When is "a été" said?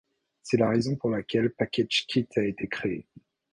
2.37-2.67